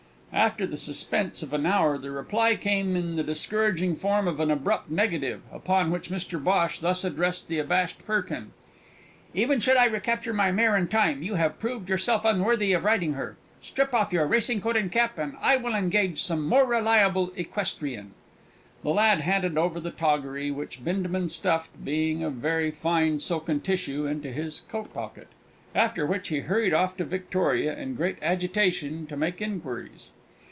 After 0.33 0.65
the 0.65 0.77
suspense 0.77 1.43
of 1.43 1.51
an 1.51 1.65
hour 1.65 1.97
the 1.97 2.09
reply 2.09 2.55
came 2.55 2.95
in 2.95 3.17
the 3.17 3.23
discouraging 3.23 3.97
form 3.97 4.29
of 4.29 4.39
an 4.39 4.49
abrupt 4.49 4.89
negative, 4.89 5.41
upon 5.51 5.91
which 5.91 6.09
Mr 6.09 6.41
Bhosh 6.41 6.79
thus 6.79 7.03
addressed 7.03 7.49
the 7.49 7.59
abashed 7.59 8.05
Perkin: 8.05 8.51
"Even 9.33 9.59
should 9.59 9.75
I 9.75 9.85
recapture 9.87 10.31
my 10.33 10.49
mare 10.49 10.77
in 10.77 10.87
time, 10.87 11.21
you 11.21 11.35
have 11.35 11.59
proved 11.59 11.89
yourself 11.89 12.23
unworthy 12.23 12.71
of 12.71 12.85
riding 12.85 13.13
her. 13.13 13.35
Strip 13.61 13.93
off 13.93 14.13
your 14.13 14.25
racing 14.25 14.61
coat 14.61 14.77
and 14.77 14.89
cap, 14.89 15.19
and 15.19 15.35
I 15.41 15.57
will 15.57 15.75
engage 15.75 16.23
some 16.23 16.47
more 16.47 16.65
reliable 16.65 17.33
equestrian." 17.35 18.13
The 18.83 18.91
lad 18.91 19.19
handed 19.19 19.57
over 19.57 19.81
the 19.81 19.91
toggery, 19.91 20.49
which 20.49 20.81
Bindabun 20.83 21.27
stuffed, 21.29 21.71
being 21.83 22.23
of 22.23 22.33
very 22.35 22.71
fine 22.71 23.19
silken 23.19 23.59
tissue, 23.59 24.05
into 24.07 24.31
his 24.31 24.61
coat 24.69 24.93
pocket, 24.93 25.27
after 25.75 26.05
which 26.05 26.29
he 26.29 26.39
hurried 26.39 26.73
off 26.73 26.95
to 26.97 27.03
Victoria 27.03 27.77
in 27.77 27.95
great 27.95 28.17
agitation 28.21 29.05
to 29.07 29.17
make 29.17 29.41
inquiries. 29.41 30.09